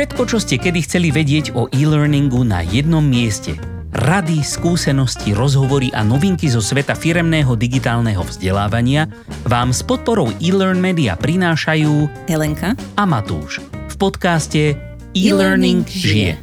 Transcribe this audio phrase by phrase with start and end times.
[0.00, 3.52] Všetko, čo ste kedy chceli vedieť o e-learningu na jednom mieste.
[3.92, 9.12] Rady, skúsenosti, rozhovory a novinky zo sveta firemného digitálneho vzdelávania
[9.44, 14.72] vám s podporou e-learn media prinášajú Helenka a Matúš v podcaste
[15.12, 16.40] E-Learning žije.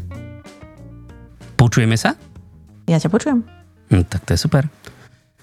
[1.58, 2.14] Počujeme sa?
[2.86, 3.42] Ja ťa počujem.
[3.90, 4.70] Hm, tak to je super.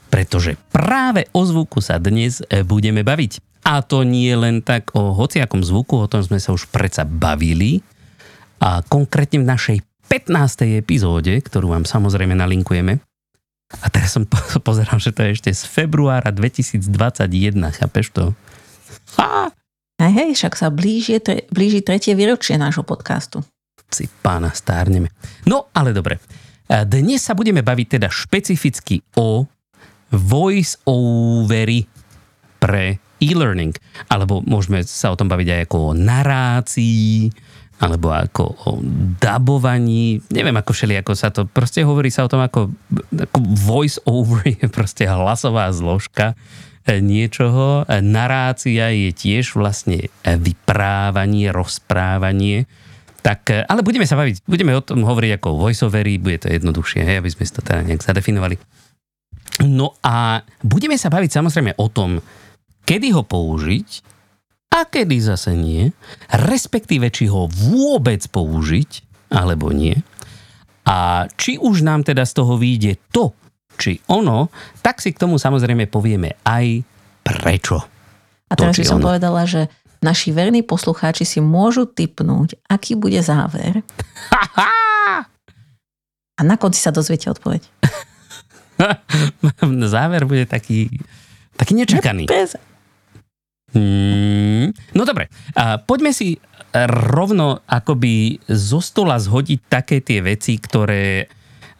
[0.07, 3.59] Pretože práve o zvuku sa dnes e, budeme baviť.
[3.67, 7.83] A to nie len tak o hociakom zvuku, o tom sme sa už predsa bavili.
[8.65, 9.79] A konkrétne v našej
[10.09, 10.81] 15.
[10.81, 12.97] epizóde, ktorú vám samozrejme nalinkujeme.
[13.85, 14.25] A teraz som
[14.69, 16.89] pozeral, že to je ešte z februára 2021,
[17.77, 18.33] chápeš to?
[19.21, 19.53] Ha!
[20.01, 23.45] Hej, hej, však sa blíži, tre, blíži tretie výročie nášho podcastu.
[23.93, 25.13] Si pána, stárneme.
[25.47, 26.19] No, ale dobre.
[26.67, 29.47] Dnes sa budeme baviť teda špecificky o
[30.11, 31.87] voice overy
[32.59, 33.77] pre e-learning.
[34.11, 37.31] Alebo môžeme sa o tom baviť aj ako o narácii,
[37.83, 38.71] alebo ako o
[39.19, 42.71] dabovaní, neviem ako všeli, ako sa to, proste hovorí sa o tom ako,
[43.13, 46.39] ako voice over je proste hlasová zložka
[46.85, 47.89] niečoho.
[48.05, 52.69] Narácia je tiež vlastne vyprávanie, rozprávanie.
[53.25, 57.25] Tak, ale budeme sa baviť, budeme o tom hovoriť ako voiceovery, bude to jednoduchšie, hej,
[57.25, 58.61] aby sme si to teda nejak zadefinovali.
[59.65, 62.21] No a budeme sa baviť samozrejme o tom,
[62.85, 64.14] kedy ho použiť
[64.75, 65.95] a kedy zase nie,
[66.35, 69.95] respektíve či ho vôbec použiť alebo nie.
[70.85, 73.31] A či už nám teda z toho vyjde to,
[73.79, 74.51] či ono,
[74.83, 76.83] tak si k tomu samozrejme povieme aj
[77.23, 77.79] prečo.
[78.51, 79.15] A teraz by som ono.
[79.15, 79.71] povedala, že
[80.05, 83.81] naši verní poslucháči si môžu typnúť, aký bude záver.
[86.35, 87.63] A na konci sa dozviete odpoveď.
[89.95, 90.91] záver bude taký,
[91.55, 92.27] taký nečakaný.
[93.75, 95.27] Hmm, no dobre,
[95.59, 96.39] a poďme si
[97.11, 101.27] rovno akoby zo stola zhodiť také tie veci, ktoré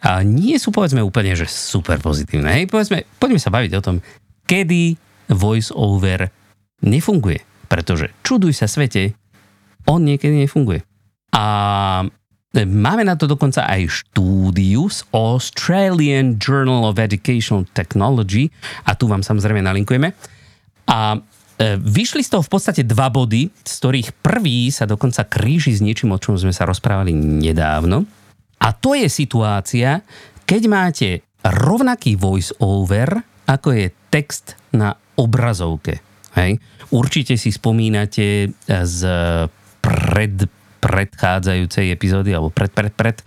[0.05, 2.61] a nie sú povedzme úplne, že super pozitívne.
[2.61, 3.95] Hej, povedzme, poďme sa baviť o tom,
[4.45, 4.93] kedy
[5.33, 6.29] voice over
[6.85, 7.41] nefunguje.
[7.65, 9.17] Pretože čuduj sa svete,
[9.89, 10.85] on niekedy nefunguje.
[11.33, 12.05] A
[12.53, 18.53] máme na to dokonca aj štúdiu z Australian Journal of Educational Technology
[18.85, 20.13] a tu vám samozrejme nalinkujeme.
[20.85, 21.17] A
[21.79, 26.11] Vyšli z toho v podstate dva body, z ktorých prvý sa dokonca kríži s niečím,
[26.11, 28.03] o čom sme sa rozprávali nedávno.
[28.59, 30.03] A to je situácia,
[30.43, 31.09] keď máte
[31.45, 36.03] rovnaký voice over, ako je text na obrazovke.
[36.35, 36.59] Hej?
[36.91, 38.99] Určite si spomínate z
[39.79, 40.35] pred,
[40.83, 43.17] predchádzajúcej epizódy, alebo pred, pred, pred,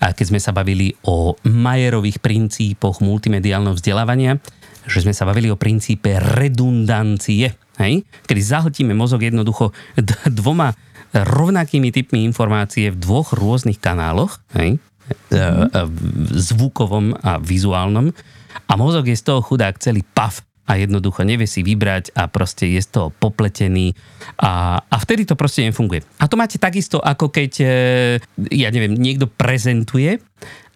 [0.00, 4.36] a keď sme sa bavili o Majerových princípoch multimediálneho vzdelávania,
[4.88, 8.04] že sme sa bavili o princípe redundancie, hej?
[8.28, 9.72] kedy zahltíme mozog jednoducho
[10.28, 10.76] dvoma
[11.10, 14.78] rovnakými typmi informácie v dvoch rôznych kanáloch, hej,
[15.32, 15.90] mm-hmm.
[16.38, 18.14] zvukovom a vizuálnom
[18.70, 20.38] a mozog je z toho chudák celý pav
[20.70, 23.90] a jednoducho nevie si vybrať a proste je z toho popletený
[24.38, 26.06] a, a vtedy to proste nefunguje.
[26.22, 27.68] A to máte takisto, ako keď, e,
[28.54, 30.22] ja neviem, niekto prezentuje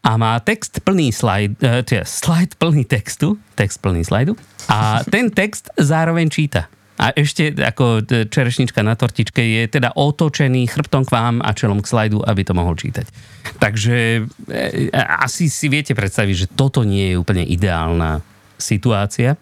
[0.03, 4.35] a má text plný slajd, teda slajd plný textu, text plný slajdu
[4.67, 6.67] a ten text zároveň číta.
[6.94, 11.91] A ešte ako čerešnička na tortičke je teda otočený chrbtom k vám a čelom k
[11.91, 13.10] slajdu, aby to mohol čítať.
[13.59, 14.62] Takže e,
[14.94, 18.22] asi si viete predstaviť, že toto nie je úplne ideálna
[18.62, 19.34] situácia.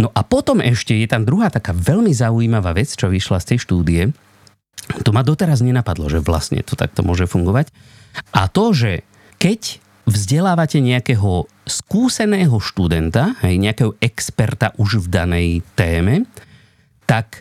[0.00, 3.58] No a potom ešte je tam druhá taká veľmi zaujímavá vec, čo vyšla z tej
[3.68, 4.02] štúdie.
[5.04, 7.68] To ma doteraz nenapadlo, že vlastne to takto môže fungovať.
[8.32, 9.04] A to, že
[9.36, 16.24] keď vzdelávate nejakého skúseného študenta, hej, nejakého experta už v danej téme,
[17.06, 17.40] tak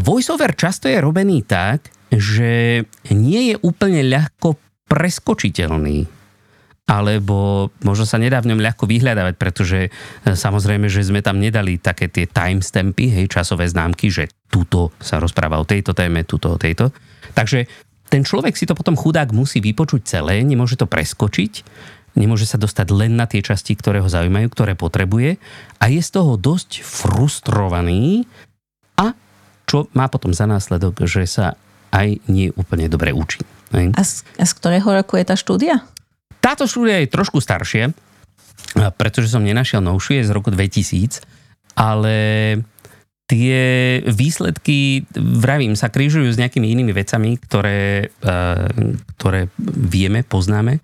[0.00, 6.08] voiceover často je robený tak, že nie je úplne ľahko preskočiteľný.
[6.86, 9.90] Alebo možno sa nedá v ňom ľahko vyhľadávať, pretože e,
[10.22, 15.58] samozrejme, že sme tam nedali také tie timestampy, hej, časové známky, že tuto sa rozpráva
[15.58, 16.94] o tejto téme, tuto o tejto.
[17.34, 17.66] Takže
[18.06, 21.66] ten človek si to potom chudák musí vypočuť celé, nemôže to preskočiť,
[22.14, 25.42] nemôže sa dostať len na tie časti, ktoré ho zaujímajú, ktoré potrebuje
[25.82, 28.30] a je z toho dosť frustrovaný,
[29.66, 31.58] čo má potom za následok, že sa
[31.90, 33.42] aj nie úplne dobre učí.
[33.74, 35.82] A z, a z ktorého roku je tá štúdia?
[36.38, 37.90] Táto štúdia je trošku staršie,
[38.94, 41.26] pretože som nenašiel novšie, je z roku 2000,
[41.74, 42.16] ale
[43.26, 43.58] tie
[44.06, 48.14] výsledky, vravím, sa krížujú s nejakými inými vecami, ktoré,
[49.18, 50.78] ktoré vieme, poznáme.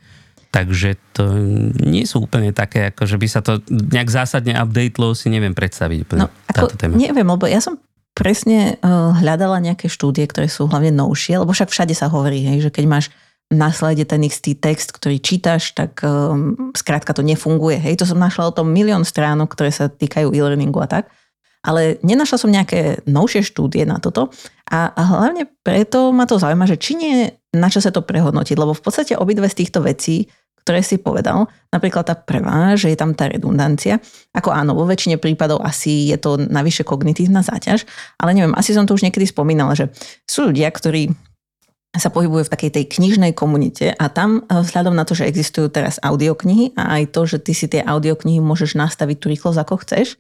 [0.52, 1.32] Takže to
[1.80, 6.18] nie sú úplne také, ako že by sa to nejak zásadne updatelo, si neviem predstaviť.
[6.18, 7.80] No, ako, neviem, lebo ja som
[8.22, 8.78] presne
[9.18, 12.84] hľadala nejaké štúdie, ktoré sú hlavne novšie, lebo však všade sa hovorí, hej, že keď
[12.86, 13.10] máš
[13.50, 13.68] na
[14.06, 17.76] ten istý text, ktorý čítaš, tak um, skrátka to nefunguje.
[17.76, 21.12] Hej, to som našla o tom milión stránok, ktoré sa týkajú e-learningu a tak.
[21.60, 24.32] Ale nenašla som nejaké novšie štúdie na toto
[24.66, 28.56] a, a hlavne preto ma to zaujíma, že či nie na čo sa to prehodnotiť,
[28.56, 30.32] lebo v podstate obidve z týchto vecí
[30.62, 31.50] ktoré si povedal.
[31.74, 33.98] Napríklad tá prvá, že je tam tá redundancia.
[34.30, 37.82] Ako áno, vo väčšine prípadov asi je to navyše kognitívna záťaž,
[38.22, 39.90] ale neviem, asi som to už niekedy spomínala, že
[40.24, 41.10] sú ľudia, ktorí
[41.92, 45.68] sa pohybujú v takej tej knižnej komunite a tam eh, vzhľadom na to, že existujú
[45.68, 49.74] teraz audioknihy a aj to, že ty si tie audioknihy môžeš nastaviť tú rýchlosť ako
[49.84, 50.16] chceš,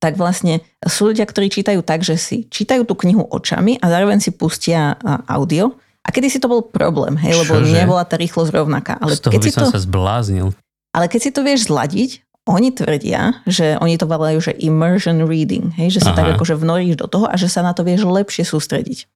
[0.00, 4.24] tak vlastne sú ľudia, ktorí čítajú tak, že si čítajú tú knihu očami a zároveň
[4.24, 7.78] si pustia eh, audio a kedy si to bol problém, hej, lebo Čože?
[7.78, 8.98] nebola tá rýchlosť rovnaká.
[8.98, 10.46] Ale Z toho keď by si som to, sa zbláznil.
[10.92, 12.10] Ale keď si to vieš zladiť,
[12.42, 16.18] oni tvrdia, že oni to volajú, že immersion reading, hej, že sa Aha.
[16.18, 19.06] tak akože vnoríš do toho a že sa na to vieš lepšie sústrediť.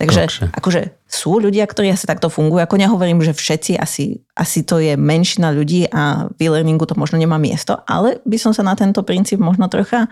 [0.00, 0.44] Takže Kokše.
[0.56, 2.64] akože sú ľudia, ktorí asi takto fungujú.
[2.64, 7.20] Ako nehovorím, že všetci, asi, asi to je menšina ľudí a v e-learningu to možno
[7.20, 10.10] nemá miesto, ale by som sa na tento princíp možno trocha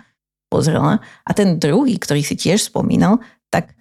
[0.53, 1.01] pozrela.
[1.25, 3.19] A ten druhý, ktorý si tiež spomínal,
[3.49, 3.73] tak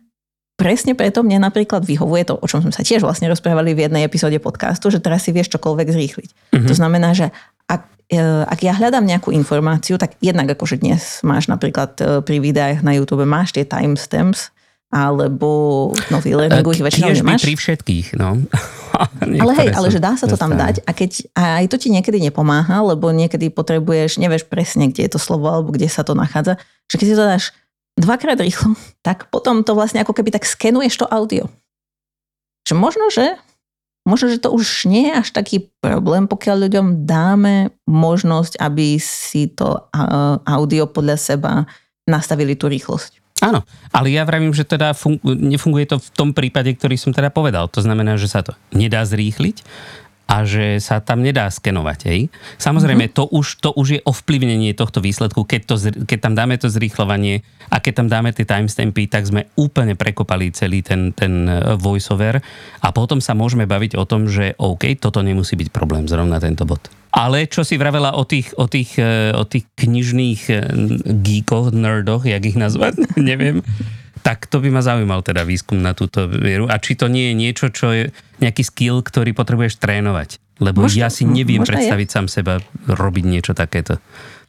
[0.60, 4.04] presne preto mne napríklad vyhovuje to, o čom sme sa tiež vlastne rozprávali v jednej
[4.04, 6.30] epizóde podcastu, že teraz si vieš čokoľvek zrýchliť.
[6.52, 6.68] Mm-hmm.
[6.68, 7.32] To znamená, že
[7.72, 12.44] ak, e, ak ja hľadám nejakú informáciu, tak jednak akože dnes máš napríklad e, pri
[12.44, 14.52] videách na YouTube máš tie timestamps,
[14.90, 17.46] alebo no v e-learningu ich väčšinou nemáš.
[17.46, 18.42] pri všetkých, no.
[19.46, 21.94] ale hej, ale že dá sa to tam dať a keď a aj to ti
[21.94, 26.18] niekedy nepomáha, lebo niekedy potrebuješ, nevieš presne, kde je to slovo alebo kde sa to
[26.18, 26.58] nachádza,
[26.90, 27.44] že keď si to dáš
[28.00, 31.52] dvakrát rýchlo, tak potom to vlastne ako keby tak skenuješ to audio.
[32.64, 33.36] Že možno, že
[34.08, 39.52] možno, že to už nie je až taký problém, pokiaľ ľuďom dáme možnosť, aby si
[39.52, 39.92] to
[40.48, 41.68] audio podľa seba
[42.08, 43.20] nastavili tú rýchlosť.
[43.40, 43.64] Áno,
[43.96, 47.72] ale ja vravím, že teda fun- nefunguje to v tom prípade, ktorý som teda povedal.
[47.72, 49.64] To znamená, že sa to nedá zrýchliť
[50.30, 52.00] a že sa tam nedá skenovať.
[52.06, 52.22] Hej.
[52.62, 53.18] Samozrejme, mm-hmm.
[53.18, 55.42] to, už, to už je ovplyvnenie tohto výsledku.
[55.42, 57.42] Keď, to, keď tam dáme to zrýchlovanie
[57.74, 62.46] a keď tam dáme tie timestampy, tak sme úplne prekopali celý ten, ten e, voiceover
[62.86, 66.62] a potom sa môžeme baviť o tom, že OK, toto nemusí byť problém, zrovna tento
[66.70, 66.94] bod.
[67.10, 70.56] Ale čo si vravela o tých, o tých, e, o tých knižných e,
[71.26, 73.66] geekoch, nerdoch, jak ich nazvať, neviem,
[74.30, 76.70] tak to by ma zaujímal teda výskum na túto vieru.
[76.70, 80.38] A či to nie je niečo, čo je nejaký skill, ktorý potrebuješ trénovať.
[80.62, 82.14] Lebo možno, ja si neviem predstaviť je.
[82.14, 83.98] sám seba robiť niečo takéto.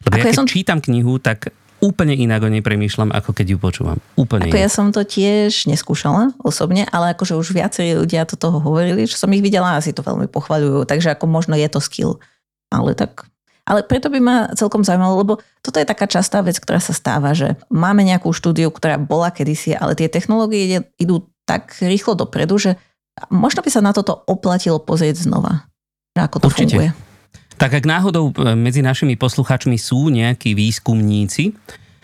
[0.05, 0.45] Lebo ako ja keď ja som...
[0.45, 3.99] čítam knihu, tak úplne inak o nej premýšľam, ako keď ju počúvam.
[4.21, 4.67] Úplne ako inak.
[4.69, 9.17] ja som to tiež neskúšala osobne, ale akože už viacerí ľudia to toho hovorili, že
[9.17, 12.21] som ich videla a si to veľmi pochvaľujú, takže ako možno je to skill.
[12.69, 13.30] Ale tak
[13.71, 15.33] ale preto by ma celkom zaujímalo, lebo
[15.63, 19.79] toto je taká častá vec, ktorá sa stáva, že máme nejakú štúdiu, ktorá bola kedysi,
[19.79, 22.75] ale tie technológie idú tak rýchlo dopredu, že
[23.31, 25.71] možno by sa na toto oplatilo pozrieť znova,
[26.19, 26.75] ako to Určite.
[26.75, 26.91] funguje.
[27.61, 31.55] Tak ak náhodou e, medzi našimi poslucháčmi sú nejakí výskumníci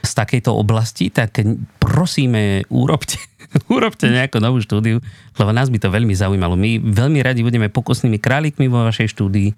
[0.06, 1.34] z takejto oblasti, tak
[1.82, 3.18] prosíme, urobte,
[3.74, 5.02] urobte nejakú novú štúdiu,
[5.34, 6.54] lebo nás by to veľmi zaujímalo.
[6.54, 9.50] My veľmi radi budeme pokusnými králikmi vo vašej štúdii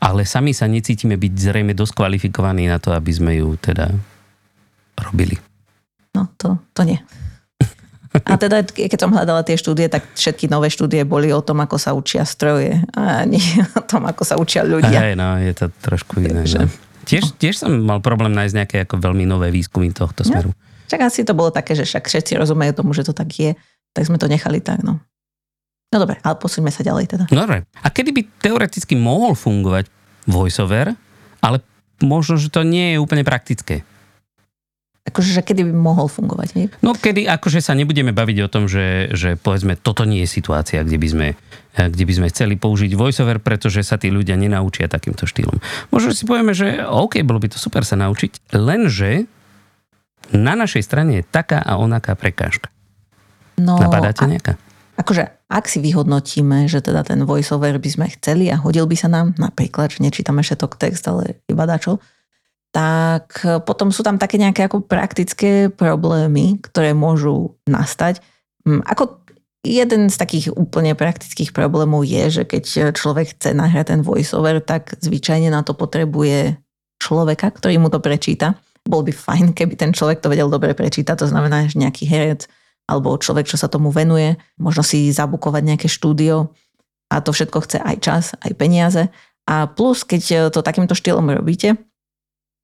[0.00, 3.90] ale sami sa necítime byť zrejme dosť kvalifikovaní na to, aby sme ju teda
[5.00, 5.36] robili.
[6.16, 7.00] No, to, to nie.
[8.24, 11.76] A teda, keď som hľadala tie štúdie, tak všetky nové štúdie boli o tom, ako
[11.76, 13.44] sa učia stroje a nie
[13.76, 15.12] o tom, ako sa učia ľudia.
[15.12, 16.32] Aj, no, je to trošku iné.
[16.44, 16.72] Takže, no.
[17.04, 20.50] tiež, tiež som mal problém nájsť nejaké ako veľmi nové výskumy tohto no, smeru.
[20.52, 20.56] No,
[20.88, 23.52] však asi to bolo také, že však všetci rozumejú tomu, že to tak je,
[23.92, 24.96] tak sme to nechali tak, no.
[25.94, 27.24] No dobre, ale posúďme sa ďalej teda.
[27.30, 27.62] No dobre.
[27.82, 29.86] A kedy by teoreticky mohol fungovať
[30.26, 30.98] voiceover,
[31.38, 31.62] ale
[32.02, 33.86] možno, že to nie je úplne praktické.
[35.06, 36.66] Akože, že kedy by mohol fungovať, nie?
[36.82, 40.82] No, kedy akože sa nebudeme baviť o tom, že, že povedzme, toto nie je situácia,
[40.82, 41.28] kde by sme
[41.76, 45.60] kde by sme chceli použiť voiceover, pretože sa tí ľudia nenaučia takýmto štýlom.
[45.92, 49.28] Možno si povieme, že OK, bolo by to super sa naučiť, lenže
[50.32, 52.72] na našej strane je taká a onaká prekážka.
[53.60, 54.56] No, Napadáte nejaká?
[54.96, 59.06] Akože ak si vyhodnotíme, že teda ten voiceover by sme chceli a hodil by sa
[59.06, 62.02] nám, napríklad, že nečítame všetok text, ale iba dačo,
[62.74, 68.20] tak potom sú tam také nejaké ako praktické problémy, ktoré môžu nastať.
[68.66, 69.24] Hm, ako
[69.64, 74.94] jeden z takých úplne praktických problémov je, že keď človek chce nahrať ten voiceover, tak
[75.00, 76.58] zvyčajne na to potrebuje
[77.02, 78.56] človeka, ktorý mu to prečíta.
[78.86, 82.46] Bol by fajn, keby ten človek to vedel dobre prečítať, to znamená, že nejaký herec
[82.86, 86.54] alebo človek, čo sa tomu venuje, možno si zabukovať nejaké štúdio
[87.10, 89.02] a to všetko chce aj čas, aj peniaze.
[89.46, 91.78] A plus, keď to takýmto štýlom robíte,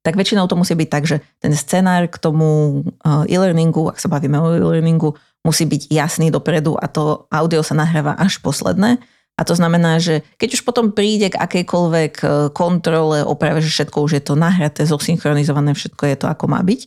[0.02, 4.34] tak väčšinou to musí byť tak, že ten scenár k tomu e-learningu, ak sa bavíme
[4.34, 5.14] o e-learningu,
[5.46, 8.98] musí byť jasný dopredu a to audio sa nahráva až posledné.
[9.38, 14.04] A to znamená, že keď už potom príde k akejkoľvek e, kontrole, oprave, že všetko
[14.04, 16.84] už je to nahraté, zosynchronizované, všetko je to ako má byť.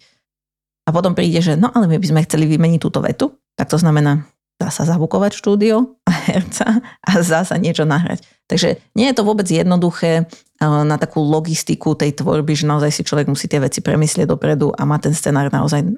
[0.86, 3.82] A potom príde, že no ale my by sme chceli vymeniť túto vetu, tak to
[3.82, 4.22] znamená,
[4.56, 8.24] dá sa zabukovať štúdio a herca a dá sa niečo nahrať.
[8.46, 10.24] Takže nie je to vôbec jednoduché e,
[10.62, 14.86] na takú logistiku tej tvorby, že naozaj si človek musí tie veci premyslieť dopredu a
[14.86, 15.90] má ten scenár naozaj e,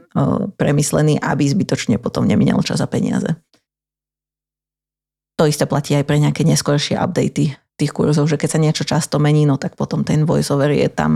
[0.55, 3.35] premyslený, aby zbytočne potom neminel čas a peniaze.
[5.37, 9.21] To isté platí aj pre nejaké neskôršie updaty tých kurzov, že keď sa niečo často
[9.21, 11.13] mení, no tak potom ten voiceover je tam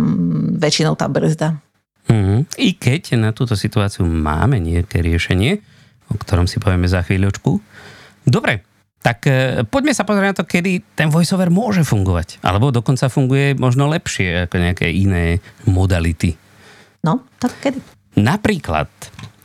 [0.62, 1.58] väčšinou tá brzda.
[2.10, 2.40] Mm-hmm.
[2.58, 5.62] I keď na túto situáciu máme nejaké riešenie,
[6.12, 7.62] o ktorom si povieme za chvíľočku.
[8.28, 8.66] Dobre,
[9.02, 12.38] tak e, poďme sa pozrieť na to, kedy ten voiceover môže fungovať.
[12.46, 16.38] Alebo dokonca funguje možno lepšie ako nejaké iné modality.
[17.02, 17.82] No, tak kedy?
[18.22, 18.92] Napríklad,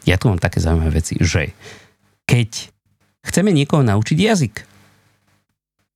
[0.05, 1.57] ja tu mám také zaujímavé veci, že
[2.29, 2.69] keď
[3.25, 4.55] chceme niekoho naučiť jazyk.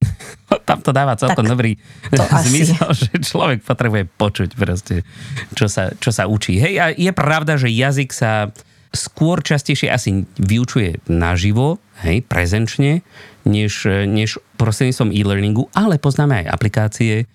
[0.68, 1.72] Tam to dáva celkom tak, dobrý
[2.46, 3.06] zmysel, asi.
[3.06, 5.06] že človek potrebuje počuť proste,
[5.54, 6.58] čo sa, čo sa učí.
[6.58, 8.50] Hej, a je pravda, že jazyk sa
[8.90, 13.06] skôr častejšie asi vyučuje naživo, hej, prezenčne,
[13.46, 17.30] než, než prostredníctvom e-learningu, ale poznáme aj aplikácie,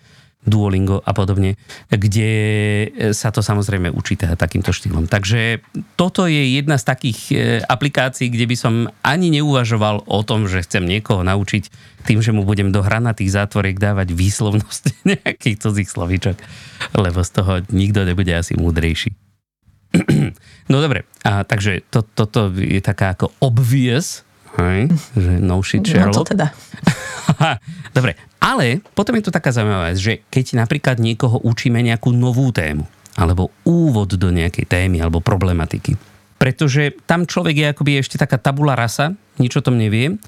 [0.45, 1.57] Duolingo a podobne,
[1.89, 2.29] kde
[3.11, 5.09] sa to samozrejme učí teda takýmto štýlom.
[5.09, 5.65] Takže
[5.97, 7.35] toto je jedna z takých e,
[7.65, 11.73] aplikácií, kde by som ani neuvažoval o tom, že chcem niekoho naučiť
[12.05, 16.37] tým, že mu budem do hranatých zátvoriek dávať výslovnosť nejakých cudzích slovíčok,
[16.93, 19.11] lebo z toho nikto nebude asi múdrejší.
[20.65, 24.25] No dobre, a takže to, toto je taká ako obvious,
[24.57, 26.09] hej, že no shit Sherlock.
[26.09, 26.47] No to teda.
[27.97, 32.53] dobre, ale potom je tu taká zaujímavá vec, že keď napríklad niekoho učíme nejakú novú
[32.53, 32.85] tému,
[33.17, 35.97] alebo úvod do nejakej témy alebo problematiky,
[36.37, 40.21] pretože tam človek je akoby ešte taká tabula rasa, nič o tom nevie,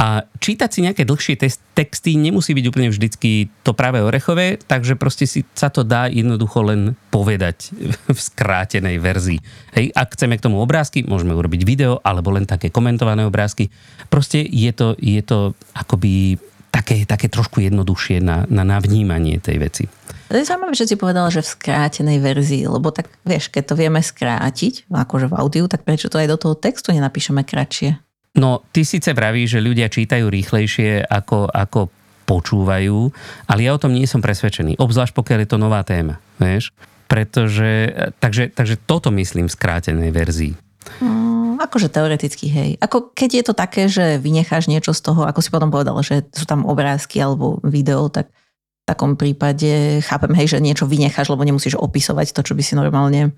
[0.00, 1.36] a čítať si nejaké dlhšie
[1.76, 6.64] texty nemusí byť úplne vždycky to práve orechové, takže proste si sa to dá jednoducho
[6.64, 7.68] len povedať
[8.08, 9.44] v skrátenej verzii.
[9.76, 13.68] Hej, ak chceme k tomu obrázky, môžeme urobiť video alebo len také komentované obrázky.
[14.08, 19.84] Proste je to, je to akoby také, také trošku jednoduchšie na, na navnímanie tej veci.
[20.30, 23.74] To je zaujímavé, že si povedala, že v skrátenej verzii, lebo tak vieš, keď to
[23.74, 27.98] vieme skrátiť, akože v audiu, tak prečo to aj do toho textu nenapíšeme kratšie?
[28.38, 31.90] No, ty síce vravíš, že ľudia čítajú rýchlejšie ako, ako
[32.30, 33.10] počúvajú,
[33.50, 36.70] ale ja o tom nie som presvedčený, obzvlášť pokiaľ je to nová téma, vieš?
[37.10, 37.90] Pretože,
[38.22, 40.54] takže, takže toto myslím v skrátenej verzii.
[41.02, 41.29] Mm,
[41.60, 42.70] akože teoreticky, hej.
[42.80, 46.24] Ako keď je to také, že vynecháš niečo z toho, ako si potom povedal, že
[46.32, 51.44] sú tam obrázky alebo video, tak v takom prípade chápem, hej, že niečo vynecháš, lebo
[51.44, 53.36] nemusíš opisovať to, čo by si normálne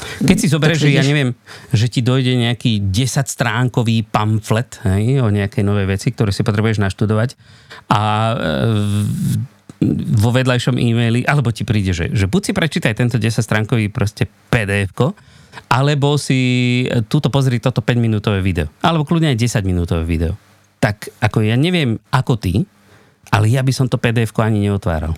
[0.00, 1.36] keď si zoberieš, že ja neviem,
[1.76, 6.80] že ti dojde nejaký 10 stránkový pamflet hej, o nejakej novej veci, ktoré si potrebuješ
[6.80, 7.36] naštudovať
[7.92, 8.00] a
[8.32, 8.34] e,
[10.16, 14.28] vo vedľajšom e-maili, alebo ti príde, že, že buď si prečítaj tento 10 stránkový proste
[14.48, 14.92] pdf
[15.70, 18.66] alebo si e, túto pozri toto 5 minútové video.
[18.82, 20.34] Alebo kľudne aj 10 minútové video.
[20.78, 22.64] Tak ako ja neviem ako ty,
[23.30, 25.14] ale ja by som to pdf ani neotváral.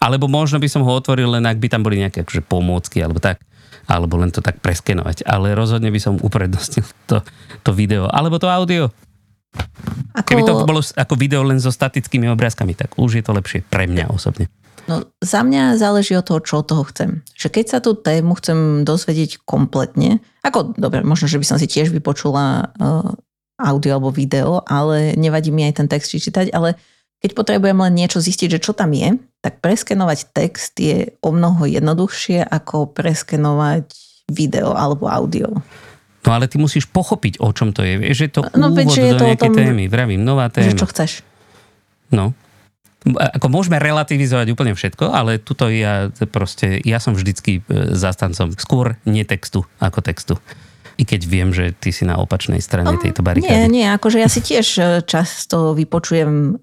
[0.00, 3.20] Alebo možno by som ho otvoril len ak by tam boli nejaké akože pomôcky alebo
[3.20, 3.40] tak.
[3.84, 5.28] Alebo len to tak preskenovať.
[5.28, 7.20] Ale rozhodne by som uprednostnil to,
[7.64, 8.08] to video.
[8.08, 8.88] Alebo to audio.
[10.14, 10.26] Ako...
[10.26, 13.90] Keby to bolo ako video len so statickými obrázkami, tak už je to lepšie pre
[13.90, 14.46] mňa osobne.
[14.88, 17.20] No, za mňa záleží od toho, čo od toho chcem.
[17.36, 21.68] Že keď sa tú tému chcem dozvedieť kompletne, ako, dobre, možno, že by som si
[21.68, 23.12] tiež vypočula uh,
[23.60, 26.80] audio alebo video, ale nevadí mi aj ten text čítať, ale
[27.20, 31.68] keď potrebujem len niečo zistiť, že čo tam je, tak preskenovať text je o mnoho
[31.68, 33.92] jednoduchšie ako preskenovať
[34.32, 35.60] video alebo audio.
[36.24, 37.96] No ale ty musíš pochopiť, o čom to je.
[37.96, 39.84] Vieš, že to no, úvod veď, do nejakej tom, témy.
[39.88, 40.68] Vravím, nová téma.
[40.68, 41.10] Že čo chceš.
[42.12, 42.32] No
[43.08, 49.00] ako môžeme relativizovať úplne všetko, ale tuto ja proste, ja som vždycky e, zastancom skôr
[49.08, 50.36] nie textu ako textu.
[51.00, 53.56] I keď viem, že ty si na opačnej strane um, tejto barikády.
[53.56, 56.60] Nie, nie, akože ja si tiež e, často vypočujem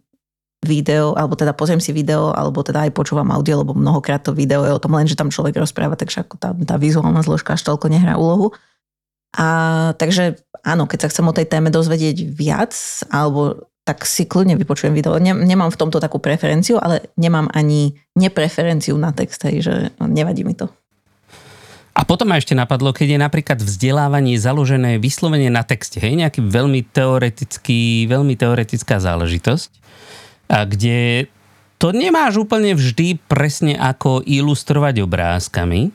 [0.62, 4.62] video, alebo teda pozriem si video, alebo teda aj počúvam audio, lebo mnohokrát to video
[4.62, 7.66] je o tom len, že tam človek rozpráva, takže ako tá, tá vizuálna zložka až
[7.66, 8.54] toľko nehrá úlohu.
[9.38, 9.48] A
[9.98, 12.74] takže áno, keď sa chcem o tej téme dozvedieť viac,
[13.10, 15.16] alebo tak si kľudne vypočujem video.
[15.16, 20.52] Nemám v tomto takú preferenciu, ale nemám ani nepreferenciu na text, hej, že nevadí mi
[20.52, 20.68] to.
[21.96, 26.44] A potom ma ešte napadlo, keď je napríklad vzdelávanie založené vyslovene na texte, hej, nejaký
[26.44, 29.72] veľmi teoretický, veľmi teoretická záležitosť,
[30.52, 31.26] a kde
[31.82, 35.90] to nemáš úplne vždy presne ako ilustrovať obrázkami.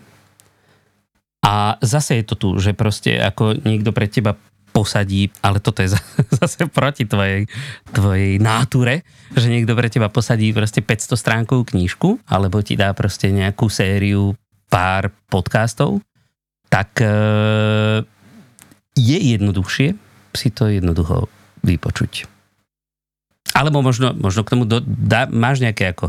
[1.43, 4.39] A zase je to tu, že proste ako niekto pre teba
[4.73, 5.93] posadí, ale toto je
[6.41, 7.47] zase proti tvojej,
[7.93, 9.05] tvojej náture,
[9.37, 14.33] že niekto pre teba posadí proste 500 stránkovú knížku, alebo ti dá proste nejakú sériu
[14.73, 16.01] pár podcastov,
[16.73, 17.13] tak e,
[18.97, 19.93] je jednoduchšie
[20.33, 21.29] si to jednoducho
[21.61, 22.25] vypočuť.
[23.53, 26.09] Alebo možno, možno k tomu do, dá, máš nejaké ako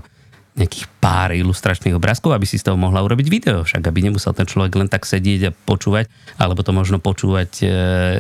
[0.54, 4.46] nejakých pár ilustračných obrázkov, aby si z toho mohla urobiť video, však aby nemusel ten
[4.46, 6.06] človek len tak sedieť a počúvať,
[6.38, 7.66] alebo to možno počúvať e,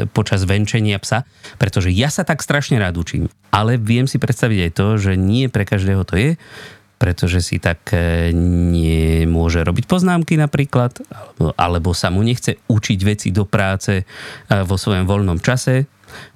[0.09, 1.29] počas venčenia psa,
[1.61, 5.45] pretože ja sa tak strašne rád učím, ale viem si predstaviť aj to, že nie
[5.45, 6.31] pre každého to je,
[6.97, 13.29] pretože si tak e, nemôže robiť poznámky napríklad, alebo, alebo sa mu nechce učiť veci
[13.29, 14.03] do práce e,
[14.65, 15.85] vo svojom voľnom čase,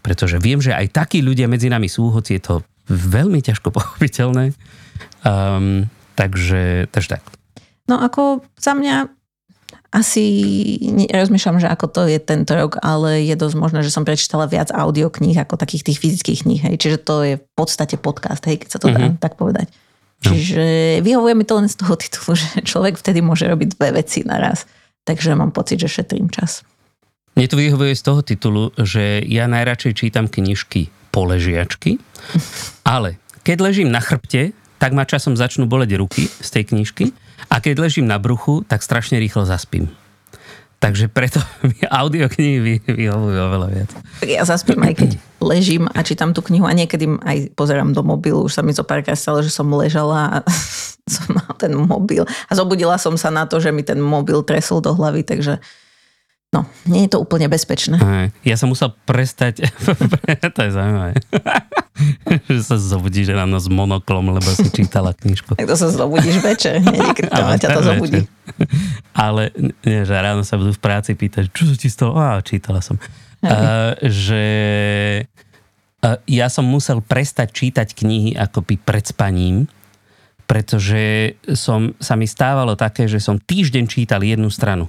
[0.05, 2.55] pretože viem, že aj takí ľudia medzi nami sú, hoci je to
[2.89, 4.53] veľmi ťažko pochopiteľné.
[5.25, 7.23] Um, takže, takže tak.
[7.87, 9.17] No ako za mňa
[9.87, 10.25] asi
[11.07, 14.67] rozmýšľam, že ako to je tento rok, ale je dosť možné, že som prečítala viac
[14.69, 16.61] audiokníh ako takých tých fyzických kníh.
[16.61, 16.75] Hej.
[16.83, 19.23] Čiže to je v podstate podcast, hej, keď sa to dá mm-hmm.
[19.23, 19.71] tak povedať.
[20.27, 20.33] No.
[20.33, 20.65] Čiže
[21.05, 24.67] vyhovuje mi to len z toho titulu, že človek vtedy môže robiť dve veci naraz.
[25.07, 26.67] Takže mám pocit, že šetrím čas.
[27.39, 32.01] Mne to vyhovuje z toho titulu, že ja najradšej čítam knižky poležiačky,
[32.97, 33.15] ale
[33.47, 37.05] keď ležím na chrbte, tak ma časom začnú boleť ruky z tej knižky
[37.49, 39.89] a keď ležím na bruchu, tak strašne rýchlo zaspím.
[40.77, 43.89] Takže preto mi audioknihy vyhovujú oveľa viac.
[44.25, 45.09] Ja zaspím aj keď
[45.41, 48.45] ležím a čítam tú knihu a niekedy aj pozerám do mobilu.
[48.45, 50.37] Už sa mi zo párkrát stalo, že som ležala a
[51.13, 52.25] som mal ten mobil.
[52.49, 55.57] A zobudila som sa na to, že mi ten mobil tresol do hlavy, takže
[56.55, 57.99] No, nie je to úplne bezpečné.
[58.47, 59.67] Ja som musel prestať,
[60.55, 61.19] to je zaujímavé,
[62.47, 65.59] že sa zobudíš ráno s monoklom, lebo si čítala knižku.
[65.59, 68.21] Tak to sa zobudíš večer, nie, keď ťa to zobudí.
[69.11, 69.51] Ale
[69.83, 72.15] nie, že ráno sa budú v práci pýtať, čo ti stalo?
[72.15, 72.95] Á, čítala som.
[73.43, 74.43] Uh, že
[75.99, 79.67] uh, ja som musel prestať čítať knihy akoby pred spaním,
[80.47, 84.87] pretože som, sa mi stávalo také, že som týždeň čítal jednu stranu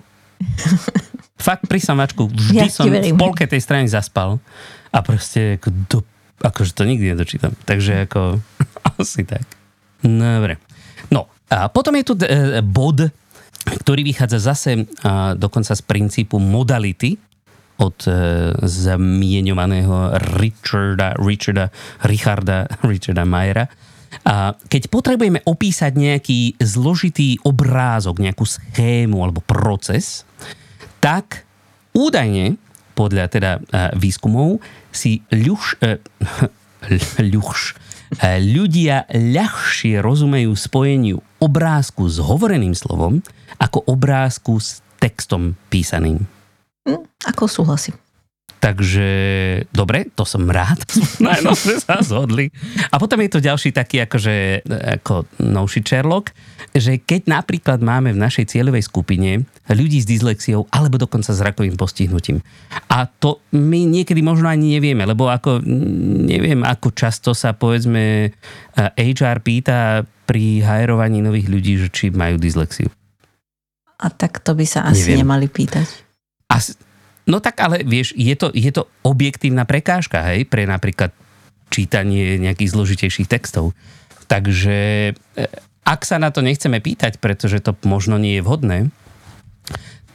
[1.38, 4.42] fakt pri samačku, vždy ja som v polke tej strany zaspal
[4.90, 5.98] a proste ako do,
[6.42, 7.54] akože to nikdy nedočítam.
[7.64, 8.42] Takže ako
[9.02, 9.46] asi tak.
[10.02, 10.58] Dobre.
[11.14, 13.08] No a potom je tu e, bod,
[13.86, 14.70] ktorý vychádza zase
[15.06, 17.16] a, dokonca z princípu modality
[17.78, 18.12] od e,
[18.66, 21.70] zmienovaného Richarda, Richarda,
[22.02, 23.66] Richarda, Richarda Mayera.
[24.24, 30.24] A keď potrebujeme opísať nejaký zložitý obrázok, nejakú schému alebo proces,
[30.98, 31.46] tak
[31.94, 32.58] údajne,
[32.94, 33.60] podľa teda e,
[33.94, 34.58] výskumov,
[34.90, 36.02] si ľuš, e,
[37.34, 37.78] ľuš,
[38.18, 43.22] e, ľudia ľahšie rozumejú spojeniu obrázku s hovoreným slovom
[43.58, 46.26] ako obrázku s textom písaným.
[46.86, 47.94] Hm, ako súhlasím.
[48.58, 49.08] Takže
[49.70, 50.82] dobre, to som rád,
[51.22, 52.50] no, že sa zhodli.
[52.90, 54.66] A potom je to ďalší taký akože
[54.98, 56.34] ako novší Sherlock,
[56.74, 61.78] že keď napríklad máme v našej cieľovej skupine ľudí s dyslexiou alebo dokonca s rakovým
[61.78, 62.42] postihnutím.
[62.90, 65.62] A to my niekedy možno ani nevieme, lebo ako
[66.26, 68.34] neviem, ako často sa povedzme
[68.98, 72.90] HR pýta pri hajerovaní nových ľudí, že či majú dyslexiu.
[73.98, 75.26] A tak to by sa asi neviem.
[75.26, 75.86] nemali pýtať.
[76.46, 76.76] Asi,
[77.28, 81.12] No tak ale vieš, je to, je to objektívna prekážka, hej, pre napríklad
[81.68, 83.76] čítanie nejakých zložitejších textov.
[84.28, 85.44] Takže e,
[85.84, 88.78] ak sa na to nechceme pýtať, pretože to možno nie je vhodné,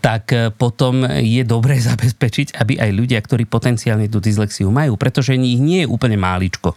[0.02, 5.38] tak e, potom je dobré zabezpečiť, aby aj ľudia, ktorí potenciálne tú dyslexiu majú, pretože
[5.38, 6.73] ich nie je úplne máličko.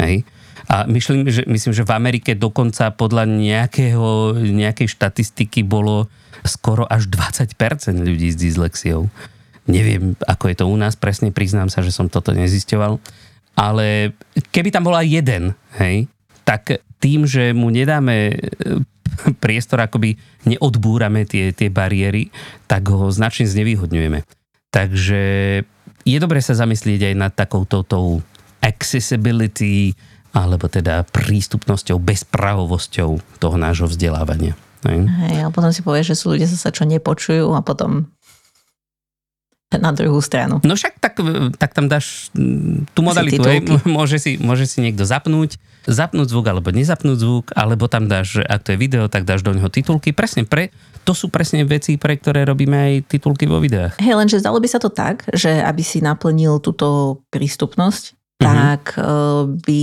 [0.00, 0.24] Hej.
[0.64, 6.08] A myslím že, myslím, že v Amerike dokonca podľa nejakého, nejakej štatistiky bolo
[6.40, 7.52] skoro až 20%
[8.00, 9.12] ľudí s dyslexiou.
[9.64, 13.00] Neviem, ako je to u nás, presne priznám sa, že som toto nezisťoval.
[13.54, 14.12] Ale
[14.50, 16.10] keby tam bola jeden, hej,
[16.42, 18.36] tak tým, že mu nedáme e,
[19.40, 22.28] priestor, akoby neodbúrame tie, tie bariéry,
[22.66, 24.26] tak ho značne znevýhodňujeme.
[24.74, 25.22] Takže
[26.04, 28.20] je dobré sa zamyslieť aj nad takouto tou
[28.60, 29.94] accessibility,
[30.34, 34.58] alebo teda prístupnosťou, bezpravovosťou toho nášho vzdelávania.
[34.84, 38.12] Hej, a potom si povieš, že sú ľudia sa čo nepočujú a potom
[39.78, 40.60] na druhú stranu.
[40.62, 41.18] No však tak,
[41.58, 46.46] tak tam dáš mm, tú modalitu, hej, môže, si, môže si niekto zapnúť, zapnúť zvuk
[46.48, 50.16] alebo nezapnúť zvuk, alebo tam dáš, ak to je video, tak dáš do neho titulky.
[50.16, 50.72] Presne pre,
[51.04, 54.00] to sú presne veci, pre ktoré robíme aj titulky vo videách.
[54.00, 58.42] Hej, lenže zdalo by sa to tak, že aby si naplnil túto prístupnosť, mm-hmm.
[58.42, 59.82] tak uh, by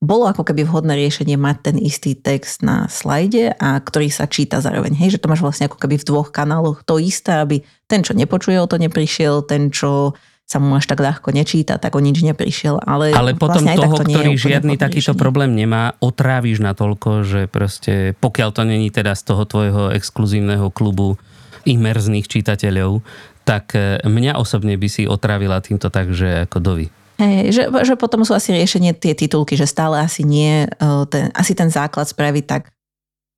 [0.00, 4.58] bolo ako keby vhodné riešenie mať ten istý text na slajde a ktorý sa číta
[4.58, 4.96] zároveň.
[4.96, 8.16] Hej, že to máš vlastne ako keby v dvoch kanáloch to isté, aby ten, čo
[8.16, 10.14] nepočuje, o to neprišiel, ten, čo
[10.50, 12.82] sa mu až tak ľahko nečíta, tak o nič neprišiel.
[12.82, 17.40] Ale, ale potom vlastne toho, to ktorý žiadny takýto problém nemá, otráviš na toľko, že
[17.46, 21.22] proste, pokiaľ to není teda z toho tvojho exkluzívneho klubu
[21.62, 22.98] imerzných čitateľov,
[23.46, 26.86] tak e, mňa osobne by si otrávila týmto tak, že ako dovi.
[27.20, 30.68] Hey, že, že potom sú asi riešenie tie titulky, že stále asi nie, e,
[31.12, 32.72] ten, asi ten základ spraviť tak,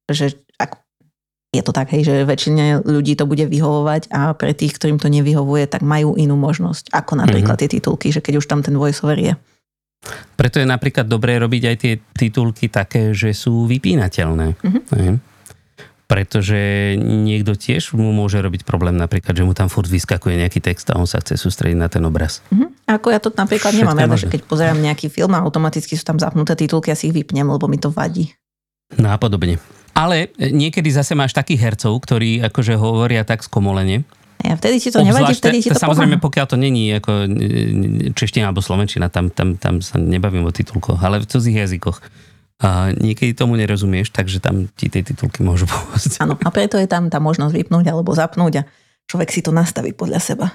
[0.07, 0.39] že
[1.53, 5.13] je to tak, hej, že väčšine ľudí to bude vyhovovať a pre tých, ktorým to
[5.13, 7.69] nevyhovuje, tak majú inú možnosť, ako napríklad mm-hmm.
[7.69, 9.35] tie titulky, že keď už tam ten voiceover je.
[10.35, 14.47] Preto je napríklad dobré robiť aj tie titulky také, že sú vypínateľné.
[14.65, 15.32] Mm-hmm.
[16.13, 20.93] Pretože niekto tiež mu môže robiť problém napríklad, že mu tam furt vyskakuje nejaký text
[20.93, 22.45] a on sa chce sústrediť na ten obraz.
[22.53, 22.69] Mm-hmm.
[23.01, 26.05] Ako ja to napríklad Všetko nemám rada, že keď pozerám nejaký film a automaticky sú
[26.05, 28.29] tam zapnuté titulky, ja si ich vypnem, lebo mi to vadí.
[29.01, 29.57] No a podobne.
[29.97, 34.05] Ale niekedy zase máš takých hercov, ktorí akože hovoria tak skomolene.
[34.43, 36.27] Ja vtedy ti to nevadí, vtedy ti to Samozrejme, pomáha.
[36.27, 37.31] pokiaľ to není ako
[38.13, 42.03] čeština alebo slovenčina, tam, tam, tam sa nebavím o titulkoch, ale v cudzích jazykoch.
[42.63, 46.23] A niekedy tomu nerozumieš, takže tam ti tie titulky môžu pomôcť.
[46.23, 48.67] Áno, a preto je tam tá možnosť vypnúť alebo zapnúť a
[49.11, 50.47] človek si to nastaví podľa seba.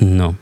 [0.00, 0.34] No.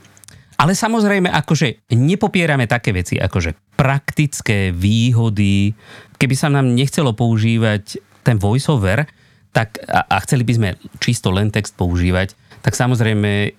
[0.57, 5.69] Ale samozrejme, akože nepopierame také veci, akože praktické výhody,
[6.17, 9.05] keby sa nám nechcelo používať ten voiceover,
[9.53, 12.33] tak, a, a chceli by sme čisto len text používať,
[12.65, 13.53] tak samozrejme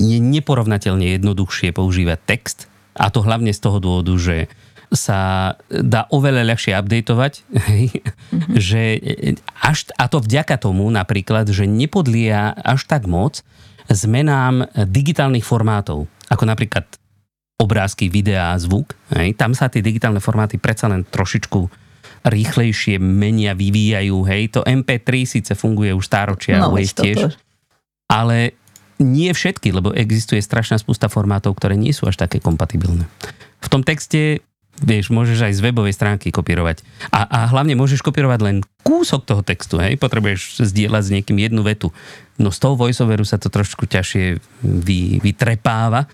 [0.00, 2.58] je neporovnateľne jednoduchšie používať text
[2.96, 4.36] a to hlavne z toho dôvodu, že
[4.94, 8.54] sa dá oveľa ľahšie updateovať, mm-hmm.
[8.56, 8.82] že
[9.60, 13.42] až, a to vďaka tomu napríklad, že nepodlia až tak moc
[13.90, 16.86] zmenám digitálnych formátov, ako napríklad
[17.60, 18.96] obrázky, videá, zvuk.
[19.14, 19.36] Hej.
[19.38, 21.60] Tam sa tie digitálne formáty predsa len trošičku
[22.24, 24.16] rýchlejšie menia, vyvíjajú.
[24.24, 27.36] Hej, to MP3 síce funguje už stáročia, no, Wave tiež,
[28.08, 28.56] ale
[28.96, 33.04] nie všetky, lebo existuje strašná spústa formátov, ktoré nie sú až také kompatibilné.
[33.60, 34.40] V tom texte
[34.82, 36.82] vieš, môžeš aj z webovej stránky kopírovať.
[37.14, 39.94] A, a hlavne môžeš kopírovať len kúsok toho textu, hej?
[40.00, 41.94] Potrebuješ zdieľať s niekým jednu vetu.
[42.40, 46.10] No z toho voiceoveru sa to trošku ťažšie vy, vytrepáva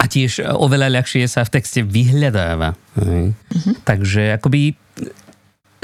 [0.00, 2.72] a tiež oveľa ľahšie sa v texte vyhľadáva.
[2.96, 3.36] Hej?
[3.36, 3.74] Mm-hmm.
[3.84, 4.80] Takže akoby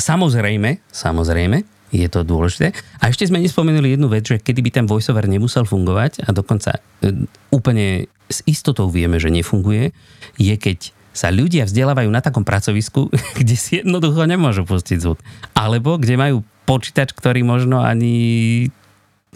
[0.01, 1.61] Samozrejme, samozrejme,
[1.93, 2.73] je to dôležité.
[3.05, 6.81] A ešte sme nespomenuli jednu vec, že kedy by ten voiceover nemusel fungovať a dokonca
[7.05, 9.93] e, úplne s istotou vieme, že nefunguje,
[10.41, 15.19] je keď sa ľudia vzdelávajú na takom pracovisku, kde si jednoducho nemôžu pustiť zvuk.
[15.55, 18.15] Alebo kde majú počítač, ktorý možno ani